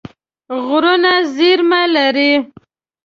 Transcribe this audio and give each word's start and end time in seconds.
غرونه 0.65 1.13
زیرمه 1.35 1.81
لري. 1.95 2.31